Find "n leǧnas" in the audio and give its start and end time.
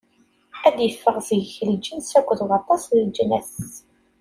2.87-3.51